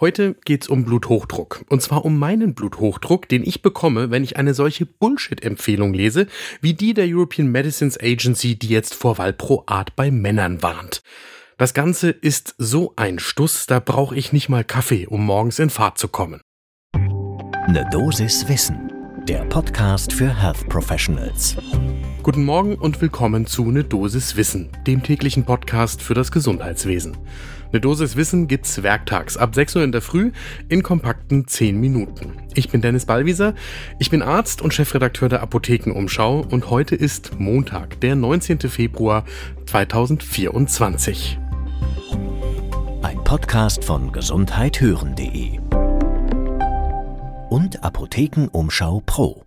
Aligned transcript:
Heute 0.00 0.34
geht's 0.44 0.68
um 0.68 0.84
Bluthochdruck. 0.84 1.64
Und 1.68 1.80
zwar 1.80 2.04
um 2.04 2.18
meinen 2.18 2.54
Bluthochdruck, 2.54 3.28
den 3.28 3.44
ich 3.44 3.62
bekomme, 3.62 4.10
wenn 4.10 4.24
ich 4.24 4.36
eine 4.36 4.52
solche 4.52 4.86
Bullshit-Empfehlung 4.86 5.94
lese, 5.94 6.26
wie 6.60 6.74
die 6.74 6.94
der 6.94 7.06
European 7.06 7.46
Medicines 7.46 7.98
Agency, 8.00 8.58
die 8.58 8.68
jetzt 8.68 8.94
vor 8.94 9.18
Valproat 9.18 9.94
bei 9.94 10.10
Männern 10.10 10.62
warnt. 10.62 11.02
Das 11.58 11.74
Ganze 11.74 12.10
ist 12.10 12.56
so 12.58 12.92
ein 12.96 13.20
Stuss, 13.20 13.66
da 13.66 13.78
brauche 13.78 14.16
ich 14.16 14.32
nicht 14.32 14.48
mal 14.48 14.64
Kaffee, 14.64 15.06
um 15.06 15.24
morgens 15.24 15.60
in 15.60 15.70
Fahrt 15.70 15.98
zu 15.98 16.08
kommen. 16.08 16.40
Ne 17.68 17.88
Dosis 17.92 18.48
Wissen, 18.48 18.90
der 19.28 19.44
Podcast 19.44 20.12
für 20.12 20.28
Health 20.28 20.68
Professionals. 20.68 21.56
Guten 22.24 22.44
Morgen 22.44 22.76
und 22.76 23.02
willkommen 23.02 23.44
zu 23.44 23.70
Ne 23.70 23.84
Dosis 23.84 24.34
Wissen, 24.34 24.70
dem 24.86 25.02
täglichen 25.02 25.44
Podcast 25.44 26.00
für 26.00 26.14
das 26.14 26.32
Gesundheitswesen. 26.32 27.18
Eine 27.68 27.82
Dosis 27.82 28.16
Wissen 28.16 28.48
gibt's 28.48 28.82
werktags 28.82 29.36
ab 29.36 29.54
6 29.54 29.76
Uhr 29.76 29.84
in 29.84 29.92
der 29.92 30.00
Früh 30.00 30.32
in 30.70 30.82
kompakten 30.82 31.46
10 31.46 31.78
Minuten. 31.78 32.32
Ich 32.54 32.70
bin 32.70 32.80
Dennis 32.80 33.04
Ballwieser, 33.04 33.54
ich 33.98 34.08
bin 34.08 34.22
Arzt 34.22 34.62
und 34.62 34.72
Chefredakteur 34.72 35.28
der 35.28 35.42
Apothekenumschau 35.42 36.46
und 36.50 36.70
heute 36.70 36.94
ist 36.94 37.38
Montag, 37.38 38.00
der 38.00 38.16
19. 38.16 38.58
Februar 38.70 39.26
2024. 39.66 41.38
Ein 43.02 43.22
Podcast 43.24 43.84
von 43.84 44.12
gesundheithören.de 44.12 45.58
und 47.50 47.84
Apothekenumschau 47.84 49.02
Pro. 49.04 49.43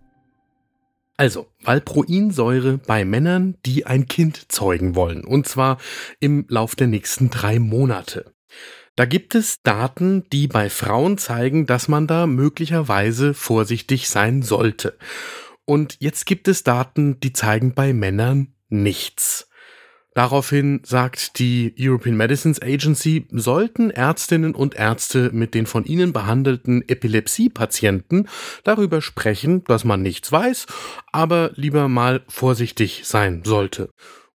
Also, 1.20 1.48
Valproinsäure 1.64 2.78
bei 2.78 3.04
Männern, 3.04 3.56
die 3.66 3.86
ein 3.86 4.06
Kind 4.06 4.52
zeugen 4.52 4.94
wollen. 4.94 5.24
Und 5.24 5.48
zwar 5.48 5.78
im 6.20 6.46
Lauf 6.48 6.76
der 6.76 6.86
nächsten 6.86 7.28
drei 7.28 7.58
Monate. 7.58 8.32
Da 8.94 9.04
gibt 9.04 9.34
es 9.34 9.60
Daten, 9.62 10.28
die 10.30 10.46
bei 10.46 10.70
Frauen 10.70 11.18
zeigen, 11.18 11.66
dass 11.66 11.88
man 11.88 12.06
da 12.06 12.28
möglicherweise 12.28 13.34
vorsichtig 13.34 14.08
sein 14.08 14.42
sollte. 14.42 14.96
Und 15.64 15.96
jetzt 15.98 16.24
gibt 16.24 16.46
es 16.46 16.62
Daten, 16.62 17.18
die 17.18 17.32
zeigen 17.32 17.74
bei 17.74 17.92
Männern 17.92 18.54
nichts. 18.68 19.50
Daraufhin 20.18 20.80
sagt 20.84 21.38
die 21.38 21.72
European 21.78 22.16
Medicines 22.16 22.60
Agency, 22.60 23.28
sollten 23.30 23.90
Ärztinnen 23.90 24.52
und 24.52 24.74
Ärzte 24.74 25.30
mit 25.32 25.54
den 25.54 25.64
von 25.64 25.84
ihnen 25.84 26.12
behandelten 26.12 26.82
Epilepsie-Patienten 26.88 28.26
darüber 28.64 29.00
sprechen, 29.00 29.62
dass 29.62 29.84
man 29.84 30.02
nichts 30.02 30.32
weiß, 30.32 30.66
aber 31.12 31.52
lieber 31.54 31.86
mal 31.86 32.24
vorsichtig 32.26 33.02
sein 33.04 33.42
sollte. 33.44 33.90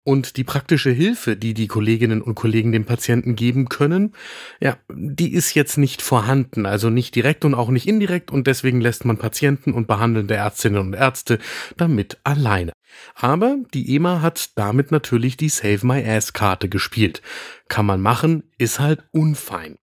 Und 0.05 0.37
die 0.37 0.45
praktische 0.45 0.91
Hilfe, 0.91 1.35
die 1.35 1.53
die 1.53 1.67
Kolleginnen 1.67 2.21
und 2.21 2.35
Kollegen 2.35 2.71
dem 2.71 2.85
Patienten 2.85 3.35
geben 3.35 3.67
können, 3.67 4.13
ja, 4.61 4.77
die 4.89 5.33
ist 5.33 5.53
jetzt 5.53 5.77
nicht 5.77 6.01
vorhanden, 6.01 6.65
also 6.65 6.89
nicht 6.89 7.13
direkt 7.13 7.43
und 7.43 7.55
auch 7.55 7.69
nicht 7.69 7.89
indirekt 7.89 8.31
und 8.31 8.47
deswegen 8.47 8.79
lässt 8.79 9.03
man 9.03 9.17
Patienten 9.17 9.73
und 9.73 9.87
behandelnde 9.87 10.35
Ärztinnen 10.35 10.79
und 10.79 10.93
Ärzte 10.93 11.39
damit 11.75 12.19
alleine. 12.23 12.71
Aber 13.15 13.57
die 13.73 13.95
EMA 13.95 14.21
hat 14.21 14.57
damit 14.57 14.91
natürlich 14.91 15.37
die 15.37 15.49
Save 15.49 15.79
My 15.83 16.03
Ass 16.05 16.33
Karte 16.33 16.69
gespielt. 16.69 17.21
Kann 17.67 17.85
man 17.85 18.01
machen, 18.01 18.43
ist 18.57 18.79
halt 18.79 19.03
unfein. 19.11 19.77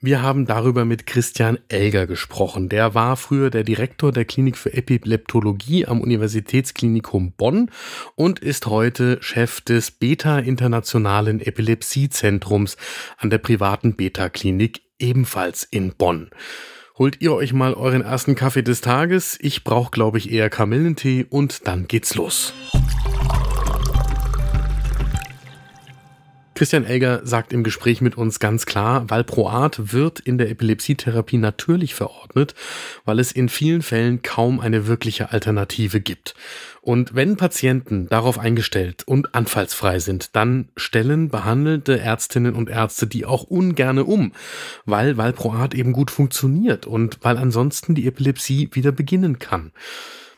Wir 0.00 0.20
haben 0.20 0.44
darüber 0.44 0.84
mit 0.84 1.06
Christian 1.06 1.58
Elger 1.68 2.06
gesprochen. 2.06 2.68
Der 2.68 2.94
war 2.94 3.16
früher 3.16 3.48
der 3.48 3.64
Direktor 3.64 4.12
der 4.12 4.26
Klinik 4.26 4.58
für 4.58 4.74
Epileptologie 4.74 5.86
am 5.86 6.02
Universitätsklinikum 6.02 7.32
Bonn 7.32 7.70
und 8.14 8.38
ist 8.38 8.66
heute 8.66 9.16
Chef 9.22 9.62
des 9.62 9.92
Beta 9.92 10.40
Internationalen 10.40 11.40
Epilepsiezentrums 11.40 12.76
an 13.16 13.30
der 13.30 13.38
privaten 13.38 13.96
Beta 13.96 14.28
Klinik 14.28 14.82
ebenfalls 14.98 15.62
in 15.64 15.94
Bonn. 15.94 16.28
Holt 16.96 17.20
ihr 17.20 17.34
euch 17.34 17.52
mal 17.52 17.74
euren 17.74 18.02
ersten 18.02 18.36
Kaffee 18.36 18.62
des 18.62 18.80
Tages. 18.80 19.36
Ich 19.40 19.64
brauche, 19.64 19.90
glaube 19.90 20.18
ich, 20.18 20.30
eher 20.30 20.48
Kamillentee 20.48 21.26
und 21.28 21.66
dann 21.66 21.88
geht's 21.88 22.14
los. 22.14 22.54
Christian 26.54 26.84
Elger 26.84 27.26
sagt 27.26 27.52
im 27.52 27.64
Gespräch 27.64 28.00
mit 28.00 28.16
uns 28.16 28.38
ganz 28.38 28.64
klar, 28.64 29.10
Valproat 29.10 29.92
wird 29.92 30.20
in 30.20 30.38
der 30.38 30.50
Epilepsietherapie 30.50 31.36
natürlich 31.36 31.94
verordnet, 31.94 32.54
weil 33.04 33.18
es 33.18 33.32
in 33.32 33.48
vielen 33.48 33.82
Fällen 33.82 34.22
kaum 34.22 34.60
eine 34.60 34.86
wirkliche 34.86 35.32
Alternative 35.32 36.00
gibt. 36.00 36.36
Und 36.80 37.14
wenn 37.14 37.36
Patienten 37.36 38.08
darauf 38.08 38.38
eingestellt 38.38 39.02
und 39.04 39.34
anfallsfrei 39.34 39.98
sind, 39.98 40.36
dann 40.36 40.68
stellen 40.76 41.28
behandelte 41.28 41.98
Ärztinnen 41.98 42.54
und 42.54 42.68
Ärzte 42.68 43.06
die 43.06 43.24
auch 43.24 43.42
ungerne 43.42 44.04
um, 44.04 44.32
weil 44.84 45.16
Valproat 45.16 45.74
eben 45.74 45.92
gut 45.92 46.10
funktioniert 46.10 46.86
und 46.86 47.18
weil 47.22 47.36
ansonsten 47.36 47.94
die 47.94 48.06
Epilepsie 48.06 48.68
wieder 48.72 48.92
beginnen 48.92 49.38
kann. 49.38 49.72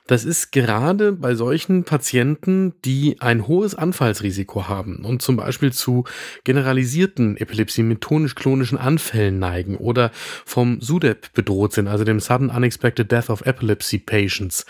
Das 0.07 0.25
ist 0.25 0.53
gerade 0.53 1.13
bei 1.13 1.35
solchen 1.35 1.83
Patienten, 1.83 2.75
die 2.85 3.17
ein 3.21 3.49
hohes 3.49 3.75
Anfallsrisiko 3.75 4.69
haben 4.69 5.05
und 5.05 5.21
zum 5.21 5.37
Beispiel 5.37 5.73
zu 5.73 6.05
generalisierten 6.45 7.37
Epilepsie 7.37 7.83
mit 7.83 8.03
tonisch-klonischen 8.03 8.79
Anfällen 8.79 9.41
neigen 9.41 9.77
oder 9.77 10.13
vom 10.45 10.81
SUDEP 10.81 11.33
bedroht 11.35 11.73
sind, 11.73 11.89
also 11.89 12.05
dem 12.05 12.21
Sudden 12.21 12.51
Unexpected 12.51 13.11
Death 13.11 13.31
of 13.31 13.45
Epilepsy 13.45 13.99
Patients, 13.99 14.65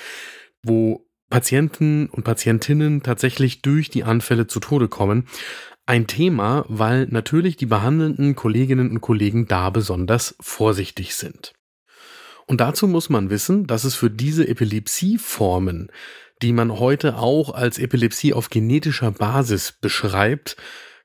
wo 0.63 1.07
Patienten 1.29 2.07
und 2.07 2.25
Patientinnen 2.25 3.03
tatsächlich 3.03 3.61
durch 3.61 3.91
die 3.91 4.05
Anfälle 4.05 4.47
zu 4.47 4.61
Tode 4.61 4.89
kommen. 4.89 5.27
Ein 5.85 6.07
Thema, 6.07 6.65
weil 6.69 7.07
natürlich 7.11 7.57
die 7.57 7.67
behandelnden 7.67 8.37
Kolleginnen 8.37 8.91
und 8.91 9.01
Kollegen 9.01 9.47
da 9.47 9.71
besonders 9.71 10.35
vorsichtig 10.41 11.15
sind. 11.15 11.56
Und 12.47 12.61
dazu 12.61 12.87
muss 12.87 13.09
man 13.09 13.31
wissen, 13.31 13.67
dass 13.67 13.85
es 13.85 13.95
für 13.95 14.11
diese 14.11 14.47
Epilepsieformen, 14.47 15.91
die 16.43 16.53
man 16.53 16.79
heute 16.79 17.17
auch 17.17 17.55
als 17.55 17.79
Epilepsie 17.79 18.33
auf 18.33 18.51
genetischer 18.51 19.11
Basis 19.11 19.73
beschreibt, 19.73 20.57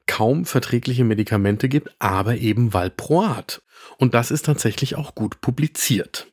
kaum 0.08 0.46
verträgliche 0.46 1.04
Medikamente 1.04 1.70
gibt, 1.70 1.90
aber 2.00 2.38
eben 2.38 2.74
Valproat. 2.74 3.62
Und 3.98 4.14
das 4.14 4.30
ist 4.30 4.46
tatsächlich 4.46 4.96
auch 4.96 5.16
gut 5.16 5.42
publiziert. 5.42 6.28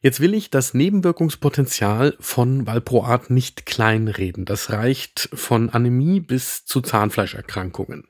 Jetzt 0.00 0.20
will 0.20 0.34
ich 0.34 0.50
das 0.50 0.74
Nebenwirkungspotenzial 0.74 2.16
von 2.20 2.66
Valproat 2.66 3.30
nicht 3.30 3.66
kleinreden. 3.66 4.44
Das 4.44 4.70
reicht 4.70 5.28
von 5.32 5.70
Anämie 5.70 6.20
bis 6.20 6.64
zu 6.64 6.80
Zahnfleischerkrankungen. 6.80 8.06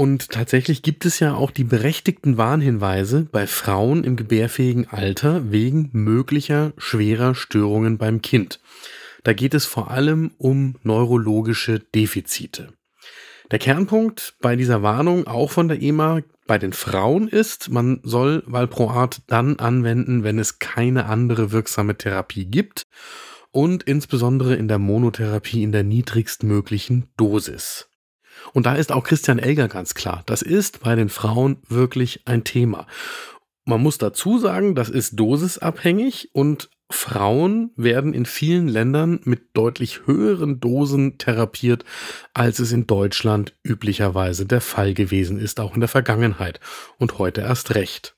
Und 0.00 0.30
tatsächlich 0.30 0.80
gibt 0.80 1.04
es 1.04 1.20
ja 1.20 1.34
auch 1.34 1.50
die 1.50 1.62
berechtigten 1.62 2.38
Warnhinweise 2.38 3.26
bei 3.30 3.46
Frauen 3.46 4.02
im 4.02 4.16
gebärfähigen 4.16 4.88
Alter 4.88 5.52
wegen 5.52 5.90
möglicher 5.92 6.72
schwerer 6.78 7.34
Störungen 7.34 7.98
beim 7.98 8.22
Kind. 8.22 8.60
Da 9.24 9.34
geht 9.34 9.52
es 9.52 9.66
vor 9.66 9.90
allem 9.90 10.30
um 10.38 10.76
neurologische 10.84 11.80
Defizite. 11.80 12.72
Der 13.50 13.58
Kernpunkt 13.58 14.36
bei 14.40 14.56
dieser 14.56 14.82
Warnung 14.82 15.26
auch 15.26 15.50
von 15.50 15.68
der 15.68 15.82
EMA 15.82 16.22
bei 16.46 16.56
den 16.56 16.72
Frauen 16.72 17.28
ist, 17.28 17.68
man 17.68 18.00
soll 18.02 18.42
Valproat 18.46 19.20
dann 19.26 19.58
anwenden, 19.58 20.24
wenn 20.24 20.38
es 20.38 20.58
keine 20.58 21.04
andere 21.10 21.52
wirksame 21.52 21.94
Therapie 21.94 22.46
gibt 22.46 22.84
und 23.50 23.82
insbesondere 23.82 24.54
in 24.54 24.66
der 24.66 24.78
Monotherapie 24.78 25.62
in 25.62 25.72
der 25.72 25.84
niedrigstmöglichen 25.84 27.10
Dosis. 27.18 27.89
Und 28.52 28.66
da 28.66 28.74
ist 28.74 28.92
auch 28.92 29.04
Christian 29.04 29.38
Elger 29.38 29.68
ganz 29.68 29.94
klar. 29.94 30.22
Das 30.26 30.42
ist 30.42 30.80
bei 30.80 30.94
den 30.94 31.08
Frauen 31.08 31.58
wirklich 31.68 32.22
ein 32.26 32.44
Thema. 32.44 32.86
Man 33.64 33.82
muss 33.82 33.98
dazu 33.98 34.38
sagen, 34.38 34.74
das 34.74 34.88
ist 34.88 35.18
dosisabhängig 35.18 36.30
und 36.32 36.70
Frauen 36.90 37.70
werden 37.76 38.14
in 38.14 38.26
vielen 38.26 38.66
Ländern 38.66 39.20
mit 39.22 39.56
deutlich 39.56 40.06
höheren 40.06 40.58
Dosen 40.58 41.18
therapiert, 41.18 41.84
als 42.34 42.58
es 42.58 42.72
in 42.72 42.88
Deutschland 42.88 43.54
üblicherweise 43.62 44.44
der 44.44 44.60
Fall 44.60 44.92
gewesen 44.92 45.38
ist, 45.38 45.60
auch 45.60 45.74
in 45.74 45.80
der 45.80 45.88
Vergangenheit 45.88 46.58
und 46.98 47.18
heute 47.18 47.42
erst 47.42 47.76
recht. 47.76 48.16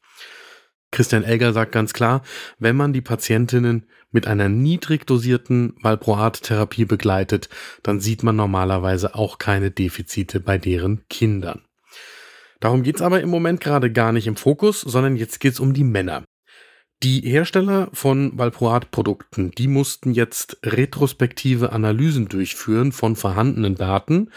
Christian 0.92 1.25
Elger 1.25 1.52
sagt 1.52 1.72
ganz 1.72 1.93
klar, 1.93 2.22
wenn 2.58 2.76
man 2.76 2.93
die 2.93 3.00
Patientinnen 3.00 3.87
mit 4.12 4.26
einer 4.26 4.49
niedrig 4.49 5.06
dosierten 5.06 5.75
Valproat-Therapie 5.81 6.84
begleitet, 6.84 7.49
dann 7.82 7.99
sieht 7.99 8.22
man 8.22 8.37
normalerweise 8.37 9.14
auch 9.14 9.38
keine 9.38 9.70
Defizite 9.70 10.38
bei 10.38 10.58
deren 10.58 11.08
Kindern. 11.08 11.62
Darum 12.61 12.84
geht's 12.84 13.02
aber 13.02 13.20
im 13.22 13.31
Moment 13.31 13.61
gerade 13.61 13.90
gar 13.90 14.12
nicht 14.12 14.26
im 14.26 14.37
Fokus, 14.37 14.82
sondern 14.82 15.16
jetzt 15.16 15.40
geht's 15.40 15.58
um 15.58 15.72
die 15.72 15.82
Männer. 15.82 16.25
Die 17.02 17.20
Hersteller 17.22 17.88
von 17.93 18.38
Valproat-Produkten, 18.38 19.50
die 19.50 19.66
mussten 19.66 20.12
jetzt 20.12 20.58
retrospektive 20.62 21.72
Analysen 21.72 22.28
durchführen 22.28 22.93
von 22.93 23.16
vorhandenen 23.16 23.75
Daten, 23.75 24.31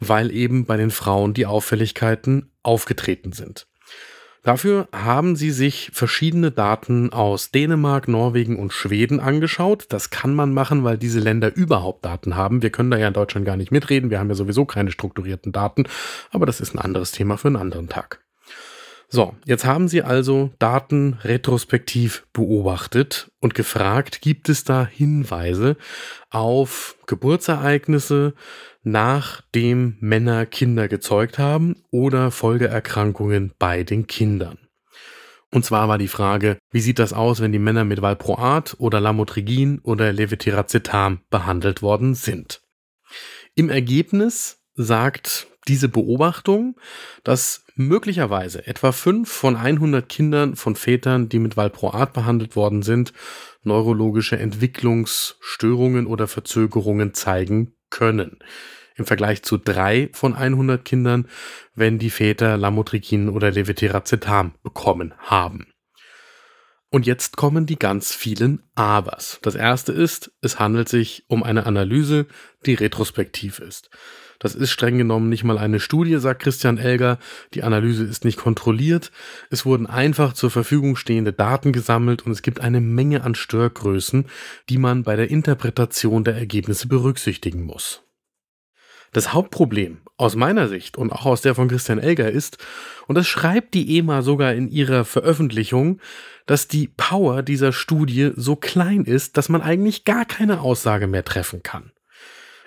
weil 0.00 0.32
eben 0.32 0.64
bei 0.64 0.76
den 0.76 0.90
Frauen 0.90 1.34
die 1.34 1.46
Auffälligkeiten 1.46 2.50
aufgetreten 2.64 3.32
sind. 3.32 3.68
Dafür 4.42 4.88
haben 4.92 5.36
sie 5.36 5.52
sich 5.52 5.90
verschiedene 5.92 6.50
Daten 6.50 7.12
aus 7.12 7.52
Dänemark, 7.52 8.08
Norwegen 8.08 8.58
und 8.58 8.72
Schweden 8.72 9.20
angeschaut. 9.20 9.86
Das 9.90 10.10
kann 10.10 10.34
man 10.34 10.52
machen, 10.52 10.82
weil 10.82 10.98
diese 10.98 11.20
Länder 11.20 11.54
überhaupt 11.54 12.04
Daten 12.04 12.34
haben. 12.34 12.60
Wir 12.60 12.70
können 12.70 12.90
da 12.90 12.96
ja 12.96 13.06
in 13.06 13.14
Deutschland 13.14 13.46
gar 13.46 13.56
nicht 13.56 13.70
mitreden. 13.70 14.10
Wir 14.10 14.18
haben 14.18 14.28
ja 14.28 14.34
sowieso 14.34 14.64
keine 14.64 14.90
strukturierten 14.90 15.52
Daten. 15.52 15.84
Aber 16.30 16.44
das 16.44 16.60
ist 16.60 16.74
ein 16.74 16.80
anderes 16.80 17.12
Thema 17.12 17.36
für 17.36 17.48
einen 17.48 17.56
anderen 17.56 17.88
Tag. 17.88 18.21
So, 19.14 19.36
jetzt 19.44 19.66
haben 19.66 19.88
Sie 19.88 20.00
also 20.00 20.54
Daten 20.58 21.18
retrospektiv 21.22 22.26
beobachtet 22.32 23.30
und 23.40 23.54
gefragt, 23.54 24.22
gibt 24.22 24.48
es 24.48 24.64
da 24.64 24.86
Hinweise 24.86 25.76
auf 26.30 26.96
Geburtsereignisse, 27.06 28.32
nachdem 28.82 29.98
Männer 30.00 30.46
Kinder 30.46 30.88
gezeugt 30.88 31.38
haben 31.38 31.76
oder 31.90 32.30
Folgeerkrankungen 32.30 33.52
bei 33.58 33.84
den 33.84 34.06
Kindern? 34.06 34.56
Und 35.50 35.66
zwar 35.66 35.88
war 35.88 35.98
die 35.98 36.08
Frage, 36.08 36.56
wie 36.70 36.80
sieht 36.80 36.98
das 36.98 37.12
aus, 37.12 37.42
wenn 37.42 37.52
die 37.52 37.58
Männer 37.58 37.84
mit 37.84 38.00
Valproat 38.00 38.76
oder 38.78 38.98
Lamotrigin 38.98 39.80
oder 39.80 40.10
Levetiracetam 40.10 41.20
behandelt 41.28 41.82
worden 41.82 42.14
sind? 42.14 42.62
Im 43.54 43.68
Ergebnis 43.68 44.62
sagt 44.74 45.48
diese 45.68 45.90
Beobachtung, 45.90 46.76
dass 47.24 47.61
möglicherweise 47.74 48.66
etwa 48.66 48.92
fünf 48.92 49.30
von 49.30 49.56
100 49.56 50.08
Kindern 50.08 50.56
von 50.56 50.76
Vätern, 50.76 51.28
die 51.28 51.38
mit 51.38 51.56
Valproat 51.56 52.12
behandelt 52.12 52.56
worden 52.56 52.82
sind, 52.82 53.12
neurologische 53.62 54.38
Entwicklungsstörungen 54.38 56.06
oder 56.06 56.28
Verzögerungen 56.28 57.14
zeigen 57.14 57.74
können. 57.90 58.38
Im 58.96 59.06
Vergleich 59.06 59.42
zu 59.42 59.56
drei 59.56 60.10
von 60.12 60.34
100 60.34 60.84
Kindern, 60.84 61.28
wenn 61.74 61.98
die 61.98 62.10
Väter 62.10 62.56
Lamotrigin 62.56 63.28
oder 63.28 63.50
Levetiracetam 63.50 64.54
bekommen 64.62 65.14
haben. 65.18 65.72
Und 66.90 67.06
jetzt 67.06 67.38
kommen 67.38 67.64
die 67.64 67.78
ganz 67.78 68.12
vielen 68.12 68.62
Abers. 68.74 69.38
Das 69.40 69.54
erste 69.54 69.92
ist, 69.92 70.30
es 70.42 70.58
handelt 70.58 70.90
sich 70.90 71.24
um 71.26 71.42
eine 71.42 71.64
Analyse, 71.64 72.26
die 72.66 72.74
retrospektiv 72.74 73.60
ist. 73.60 73.88
Das 74.42 74.56
ist 74.56 74.72
streng 74.72 74.98
genommen 74.98 75.28
nicht 75.28 75.44
mal 75.44 75.56
eine 75.56 75.78
Studie, 75.78 76.18
sagt 76.18 76.42
Christian 76.42 76.76
Elger. 76.76 77.20
Die 77.54 77.62
Analyse 77.62 78.02
ist 78.02 78.24
nicht 78.24 78.40
kontrolliert. 78.40 79.12
Es 79.50 79.64
wurden 79.64 79.86
einfach 79.86 80.32
zur 80.32 80.50
Verfügung 80.50 80.96
stehende 80.96 81.32
Daten 81.32 81.70
gesammelt 81.70 82.26
und 82.26 82.32
es 82.32 82.42
gibt 82.42 82.58
eine 82.60 82.80
Menge 82.80 83.22
an 83.22 83.36
Störgrößen, 83.36 84.26
die 84.68 84.78
man 84.78 85.04
bei 85.04 85.14
der 85.14 85.30
Interpretation 85.30 86.24
der 86.24 86.34
Ergebnisse 86.34 86.88
berücksichtigen 86.88 87.62
muss. 87.62 88.02
Das 89.12 89.32
Hauptproblem 89.32 89.98
aus 90.16 90.34
meiner 90.34 90.66
Sicht 90.66 90.98
und 90.98 91.12
auch 91.12 91.24
aus 91.24 91.42
der 91.42 91.54
von 91.54 91.68
Christian 91.68 92.00
Elger 92.00 92.28
ist, 92.28 92.58
und 93.06 93.14
das 93.14 93.28
schreibt 93.28 93.74
die 93.74 93.96
EMA 93.96 94.22
sogar 94.22 94.54
in 94.54 94.68
ihrer 94.68 95.04
Veröffentlichung, 95.04 96.00
dass 96.46 96.66
die 96.66 96.88
Power 96.88 97.44
dieser 97.44 97.72
Studie 97.72 98.32
so 98.34 98.56
klein 98.56 99.04
ist, 99.04 99.36
dass 99.36 99.48
man 99.48 99.62
eigentlich 99.62 100.04
gar 100.04 100.24
keine 100.24 100.62
Aussage 100.62 101.06
mehr 101.06 101.24
treffen 101.24 101.62
kann. 101.62 101.92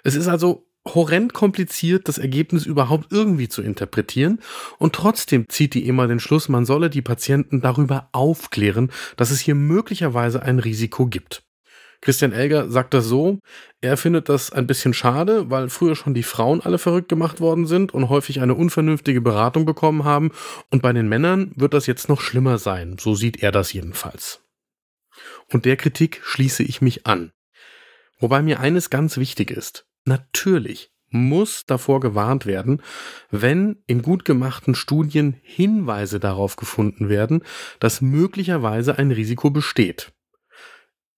Es 0.05 0.15
ist 0.15 0.29
also 0.29 0.65
horrend 0.87 1.33
kompliziert, 1.33 2.07
das 2.07 2.17
Ergebnis 2.17 2.65
überhaupt 2.65 3.11
irgendwie 3.11 3.49
zu 3.49 3.61
interpretieren. 3.61 4.39
Und 4.77 4.93
trotzdem 4.93 5.49
zieht 5.49 5.73
die 5.73 5.87
EMA 5.87 6.07
den 6.07 6.19
Schluss, 6.19 6.49
man 6.49 6.65
solle 6.65 6.89
die 6.89 7.01
Patienten 7.01 7.61
darüber 7.61 8.09
aufklären, 8.11 8.91
dass 9.17 9.31
es 9.31 9.39
hier 9.39 9.55
möglicherweise 9.55 10.43
ein 10.43 10.59
Risiko 10.59 11.07
gibt. 11.07 11.43
Christian 12.01 12.33
Elger 12.33 12.69
sagt 12.69 12.93
das 12.93 13.05
so, 13.05 13.39
er 13.81 13.97
findet 13.97 14.29
das 14.29 14.51
ein 14.51 14.67
bisschen 14.67 14.93
schade, 14.93 15.49
weil 15.49 15.69
früher 15.69 15.95
schon 15.95 16.13
die 16.13 16.21
Frauen 16.21 16.61
alle 16.61 16.77
verrückt 16.77 17.09
gemacht 17.09 17.39
worden 17.39 17.65
sind 17.65 17.95
und 17.95 18.09
häufig 18.09 18.41
eine 18.41 18.53
unvernünftige 18.53 19.21
Beratung 19.21 19.65
bekommen 19.65 20.03
haben. 20.03 20.31
Und 20.69 20.83
bei 20.83 20.93
den 20.93 21.09
Männern 21.09 21.51
wird 21.55 21.73
das 21.73 21.87
jetzt 21.87 22.07
noch 22.07 22.21
schlimmer 22.21 22.59
sein. 22.59 22.97
So 22.99 23.15
sieht 23.15 23.41
er 23.41 23.51
das 23.51 23.73
jedenfalls. 23.73 24.41
Und 25.51 25.65
der 25.65 25.77
Kritik 25.77 26.21
schließe 26.23 26.61
ich 26.61 26.79
mich 26.81 27.07
an. 27.07 27.31
Wobei 28.19 28.43
mir 28.43 28.59
eines 28.59 28.91
ganz 28.91 29.17
wichtig 29.17 29.49
ist. 29.49 29.87
Natürlich 30.05 30.91
muss 31.09 31.65
davor 31.65 31.99
gewarnt 31.99 32.45
werden, 32.45 32.81
wenn 33.31 33.77
in 33.87 34.01
gut 34.01 34.25
gemachten 34.25 34.75
Studien 34.75 35.37
Hinweise 35.41 36.19
darauf 36.19 36.55
gefunden 36.55 37.09
werden, 37.09 37.43
dass 37.79 38.01
möglicherweise 38.01 38.97
ein 38.97 39.11
Risiko 39.11 39.49
besteht. 39.49 40.11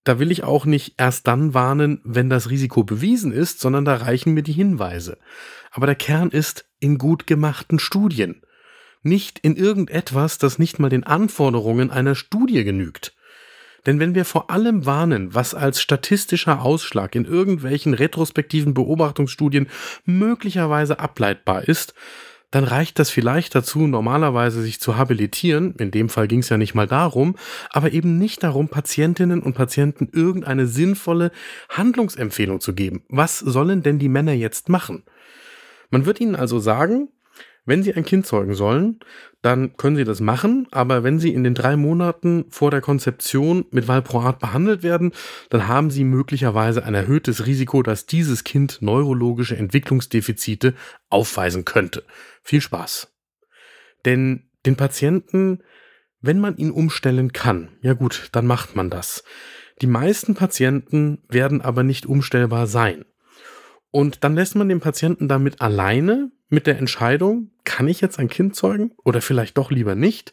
Da 0.04 0.18
will 0.18 0.30
ich 0.30 0.42
auch 0.42 0.64
nicht 0.64 0.94
erst 0.96 1.26
dann 1.26 1.52
warnen, 1.52 2.00
wenn 2.02 2.30
das 2.30 2.48
Risiko 2.48 2.82
bewiesen 2.82 3.30
ist, 3.32 3.60
sondern 3.60 3.84
da 3.84 3.96
reichen 3.96 4.32
mir 4.32 4.42
die 4.42 4.52
Hinweise. 4.52 5.18
Aber 5.70 5.84
der 5.84 5.96
Kern 5.96 6.30
ist 6.30 6.64
in 6.80 6.96
gut 6.96 7.26
gemachten 7.26 7.78
Studien. 7.78 8.40
Nicht 9.02 9.38
in 9.38 9.54
irgendetwas, 9.54 10.38
das 10.38 10.58
nicht 10.58 10.78
mal 10.78 10.88
den 10.88 11.04
Anforderungen 11.04 11.90
einer 11.90 12.14
Studie 12.14 12.64
genügt. 12.64 13.14
Denn 13.88 14.00
wenn 14.00 14.14
wir 14.14 14.26
vor 14.26 14.50
allem 14.50 14.84
warnen, 14.84 15.34
was 15.34 15.54
als 15.54 15.80
statistischer 15.80 16.60
Ausschlag 16.60 17.14
in 17.14 17.24
irgendwelchen 17.24 17.94
retrospektiven 17.94 18.74
Beobachtungsstudien 18.74 19.66
möglicherweise 20.04 21.00
ableitbar 21.00 21.66
ist, 21.66 21.94
dann 22.50 22.64
reicht 22.64 22.98
das 22.98 23.08
vielleicht 23.08 23.54
dazu, 23.54 23.86
normalerweise 23.86 24.60
sich 24.60 24.78
zu 24.78 24.98
habilitieren, 24.98 25.74
in 25.76 25.90
dem 25.90 26.10
Fall 26.10 26.28
ging 26.28 26.40
es 26.40 26.50
ja 26.50 26.58
nicht 26.58 26.74
mal 26.74 26.86
darum, 26.86 27.36
aber 27.70 27.90
eben 27.92 28.18
nicht 28.18 28.42
darum, 28.42 28.68
Patientinnen 28.68 29.40
und 29.40 29.54
Patienten 29.54 30.10
irgendeine 30.12 30.66
sinnvolle 30.66 31.32
Handlungsempfehlung 31.70 32.60
zu 32.60 32.74
geben. 32.74 33.04
Was 33.08 33.38
sollen 33.38 33.82
denn 33.82 33.98
die 33.98 34.10
Männer 34.10 34.34
jetzt 34.34 34.68
machen? 34.68 35.04
Man 35.88 36.04
wird 36.04 36.20
ihnen 36.20 36.36
also 36.36 36.58
sagen, 36.58 37.08
wenn 37.68 37.82
Sie 37.82 37.94
ein 37.94 38.04
Kind 38.04 38.26
zeugen 38.26 38.54
sollen, 38.54 38.98
dann 39.42 39.76
können 39.76 39.96
Sie 39.96 40.04
das 40.04 40.20
machen, 40.20 40.66
aber 40.70 41.04
wenn 41.04 41.18
Sie 41.18 41.34
in 41.34 41.44
den 41.44 41.54
drei 41.54 41.76
Monaten 41.76 42.46
vor 42.48 42.70
der 42.70 42.80
Konzeption 42.80 43.66
mit 43.70 43.86
Valproat 43.86 44.38
behandelt 44.38 44.82
werden, 44.82 45.12
dann 45.50 45.68
haben 45.68 45.90
Sie 45.90 46.04
möglicherweise 46.04 46.84
ein 46.84 46.94
erhöhtes 46.94 47.46
Risiko, 47.46 47.82
dass 47.82 48.06
dieses 48.06 48.42
Kind 48.42 48.78
neurologische 48.80 49.56
Entwicklungsdefizite 49.56 50.74
aufweisen 51.10 51.66
könnte. 51.66 52.04
Viel 52.42 52.62
Spaß. 52.62 53.12
Denn 54.06 54.48
den 54.64 54.76
Patienten, 54.76 55.58
wenn 56.22 56.40
man 56.40 56.56
ihn 56.56 56.70
umstellen 56.70 57.34
kann, 57.34 57.68
ja 57.82 57.92
gut, 57.92 58.30
dann 58.32 58.46
macht 58.46 58.76
man 58.76 58.88
das. 58.88 59.24
Die 59.82 59.86
meisten 59.86 60.34
Patienten 60.34 61.22
werden 61.28 61.60
aber 61.60 61.82
nicht 61.82 62.06
umstellbar 62.06 62.66
sein. 62.66 63.04
Und 63.90 64.24
dann 64.24 64.34
lässt 64.34 64.54
man 64.54 64.68
den 64.68 64.80
Patienten 64.80 65.28
damit 65.28 65.60
alleine 65.60 66.30
mit 66.48 66.66
der 66.66 66.78
Entscheidung, 66.78 67.50
kann 67.64 67.88
ich 67.88 68.00
jetzt 68.00 68.18
ein 68.18 68.28
Kind 68.28 68.56
zeugen 68.56 68.92
oder 69.04 69.20
vielleicht 69.20 69.58
doch 69.58 69.70
lieber 69.70 69.94
nicht? 69.94 70.32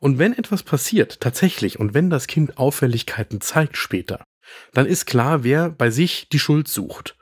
Und 0.00 0.18
wenn 0.18 0.36
etwas 0.36 0.62
passiert, 0.62 1.20
tatsächlich, 1.20 1.80
und 1.80 1.94
wenn 1.94 2.10
das 2.10 2.26
Kind 2.26 2.58
Auffälligkeiten 2.58 3.40
zeigt 3.40 3.76
später, 3.76 4.24
dann 4.72 4.86
ist 4.86 5.06
klar, 5.06 5.42
wer 5.44 5.70
bei 5.70 5.90
sich 5.90 6.28
die 6.28 6.38
Schuld 6.38 6.68
sucht 6.68 7.16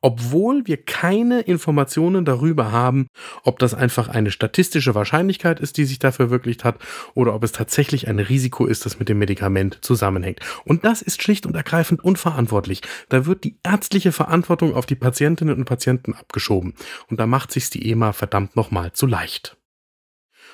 obwohl 0.00 0.66
wir 0.66 0.76
keine 0.82 1.40
Informationen 1.40 2.24
darüber 2.24 2.72
haben, 2.72 3.08
ob 3.44 3.58
das 3.58 3.74
einfach 3.74 4.08
eine 4.08 4.30
statistische 4.30 4.94
Wahrscheinlichkeit 4.94 5.60
ist, 5.60 5.76
die 5.76 5.84
sich 5.84 5.98
da 5.98 6.12
verwirklicht 6.12 6.64
hat, 6.64 6.78
oder 7.14 7.34
ob 7.34 7.42
es 7.44 7.52
tatsächlich 7.52 8.08
ein 8.08 8.18
Risiko 8.18 8.66
ist, 8.66 8.86
das 8.86 8.98
mit 8.98 9.08
dem 9.08 9.18
Medikament 9.18 9.78
zusammenhängt. 9.82 10.40
Und 10.64 10.84
das 10.84 11.02
ist 11.02 11.22
schlicht 11.22 11.46
und 11.46 11.56
ergreifend 11.56 12.02
unverantwortlich. 12.04 12.82
Da 13.08 13.26
wird 13.26 13.44
die 13.44 13.58
ärztliche 13.62 14.12
Verantwortung 14.12 14.74
auf 14.74 14.86
die 14.86 14.94
Patientinnen 14.94 15.56
und 15.56 15.64
Patienten 15.64 16.14
abgeschoben. 16.14 16.74
Und 17.08 17.20
da 17.20 17.26
macht 17.26 17.52
sich's 17.52 17.70
die 17.70 17.90
EMA 17.90 18.12
verdammt 18.12 18.56
nochmal 18.56 18.92
zu 18.92 19.06
leicht. 19.06 19.56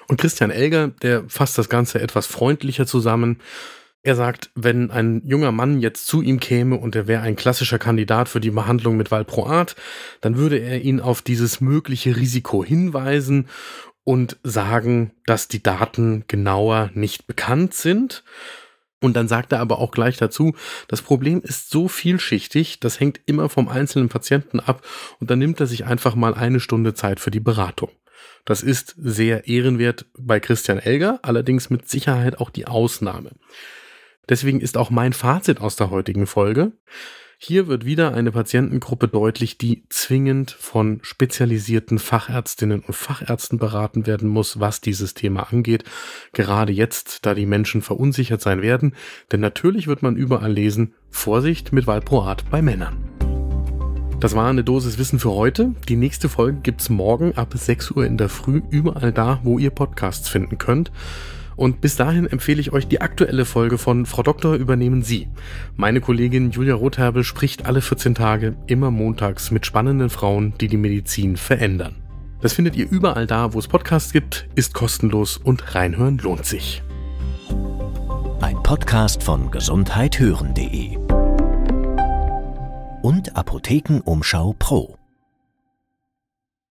Und 0.08 0.20
Christian 0.20 0.50
Elger, 0.50 0.88
der 0.88 1.28
fasst 1.28 1.58
das 1.58 1.68
Ganze 1.68 2.00
etwas 2.00 2.26
freundlicher 2.26 2.86
zusammen. 2.86 3.38
Er 4.04 4.16
sagt, 4.16 4.50
wenn 4.56 4.90
ein 4.90 5.22
junger 5.24 5.52
Mann 5.52 5.80
jetzt 5.80 6.08
zu 6.08 6.22
ihm 6.22 6.40
käme 6.40 6.76
und 6.76 6.96
er 6.96 7.06
wäre 7.06 7.22
ein 7.22 7.36
klassischer 7.36 7.78
Kandidat 7.78 8.28
für 8.28 8.40
die 8.40 8.50
Behandlung 8.50 8.96
mit 8.96 9.12
Valproat, 9.12 9.76
dann 10.20 10.36
würde 10.36 10.58
er 10.58 10.80
ihn 10.80 11.00
auf 11.00 11.22
dieses 11.22 11.60
mögliche 11.60 12.16
Risiko 12.16 12.64
hinweisen 12.64 13.46
und 14.02 14.38
sagen, 14.42 15.12
dass 15.26 15.46
die 15.46 15.62
Daten 15.62 16.24
genauer 16.26 16.90
nicht 16.94 17.28
bekannt 17.28 17.74
sind. 17.74 18.24
Und 19.00 19.14
dann 19.14 19.28
sagt 19.28 19.52
er 19.52 19.60
aber 19.60 19.78
auch 19.78 19.92
gleich 19.92 20.16
dazu, 20.16 20.54
das 20.88 21.02
Problem 21.02 21.40
ist 21.40 21.70
so 21.70 21.86
vielschichtig, 21.86 22.80
das 22.80 22.98
hängt 22.98 23.20
immer 23.26 23.48
vom 23.48 23.68
einzelnen 23.68 24.08
Patienten 24.08 24.58
ab 24.58 24.84
und 25.20 25.30
dann 25.30 25.38
nimmt 25.38 25.60
er 25.60 25.66
sich 25.66 25.84
einfach 25.84 26.16
mal 26.16 26.34
eine 26.34 26.60
Stunde 26.60 26.94
Zeit 26.94 27.20
für 27.20 27.30
die 27.30 27.40
Beratung. 27.40 27.90
Das 28.44 28.62
ist 28.62 28.96
sehr 28.98 29.46
ehrenwert 29.46 30.06
bei 30.18 30.40
Christian 30.40 30.78
Elger, 30.78 31.20
allerdings 31.22 31.70
mit 31.70 31.88
Sicherheit 31.88 32.40
auch 32.40 32.50
die 32.50 32.66
Ausnahme. 32.66 33.30
Deswegen 34.32 34.62
ist 34.62 34.78
auch 34.78 34.88
mein 34.88 35.12
Fazit 35.12 35.60
aus 35.60 35.76
der 35.76 35.90
heutigen 35.90 36.26
Folge. 36.26 36.72
Hier 37.36 37.66
wird 37.66 37.84
wieder 37.84 38.14
eine 38.14 38.32
Patientengruppe 38.32 39.06
deutlich, 39.06 39.58
die 39.58 39.84
zwingend 39.90 40.52
von 40.52 41.00
spezialisierten 41.02 41.98
Fachärztinnen 41.98 42.80
und 42.80 42.94
Fachärzten 42.94 43.58
beraten 43.58 44.06
werden 44.06 44.30
muss, 44.30 44.58
was 44.58 44.80
dieses 44.80 45.12
Thema 45.12 45.52
angeht. 45.52 45.84
Gerade 46.32 46.72
jetzt, 46.72 47.26
da 47.26 47.34
die 47.34 47.44
Menschen 47.44 47.82
verunsichert 47.82 48.40
sein 48.40 48.62
werden. 48.62 48.96
Denn 49.30 49.40
natürlich 49.40 49.86
wird 49.86 50.02
man 50.02 50.16
überall 50.16 50.50
lesen, 50.50 50.94
Vorsicht 51.10 51.74
mit 51.74 51.86
Valproat 51.86 52.48
bei 52.50 52.62
Männern. 52.62 53.10
Das 54.18 54.34
war 54.34 54.48
eine 54.48 54.64
Dosis 54.64 54.96
Wissen 54.96 55.18
für 55.18 55.32
heute. 55.32 55.74
Die 55.90 55.96
nächste 55.96 56.30
Folge 56.30 56.60
gibt's 56.62 56.88
morgen 56.88 57.36
ab 57.36 57.52
6 57.54 57.90
Uhr 57.90 58.06
in 58.06 58.16
der 58.16 58.30
Früh 58.30 58.62
überall 58.70 59.12
da, 59.12 59.40
wo 59.42 59.58
ihr 59.58 59.68
Podcasts 59.68 60.30
finden 60.30 60.56
könnt. 60.56 60.90
Und 61.62 61.80
bis 61.80 61.94
dahin 61.94 62.26
empfehle 62.26 62.60
ich 62.60 62.72
euch 62.72 62.88
die 62.88 63.00
aktuelle 63.00 63.44
Folge 63.44 63.78
von 63.78 64.04
Frau 64.04 64.24
Doktor 64.24 64.54
übernehmen 64.56 65.04
Sie. 65.04 65.28
Meine 65.76 66.00
Kollegin 66.00 66.50
Julia 66.50 66.74
Rotherbel 66.74 67.22
spricht 67.22 67.66
alle 67.66 67.80
14 67.80 68.16
Tage, 68.16 68.56
immer 68.66 68.90
montags, 68.90 69.52
mit 69.52 69.64
spannenden 69.64 70.10
Frauen, 70.10 70.54
die 70.60 70.66
die 70.66 70.76
Medizin 70.76 71.36
verändern. 71.36 72.02
Das 72.40 72.54
findet 72.54 72.74
ihr 72.74 72.90
überall 72.90 73.28
da, 73.28 73.54
wo 73.54 73.60
es 73.60 73.68
Podcasts 73.68 74.12
gibt, 74.12 74.48
ist 74.56 74.74
kostenlos 74.74 75.36
und 75.36 75.76
reinhören 75.76 76.18
lohnt 76.18 76.46
sich. 76.46 76.82
Ein 78.40 78.60
Podcast 78.64 79.22
von 79.22 79.52
gesundheithören.de 79.52 80.96
und 83.02 83.36
Apothekenumschau 83.36 84.56
Pro. 84.58 84.96